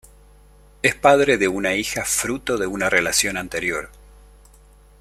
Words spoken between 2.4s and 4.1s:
de una relación anterior.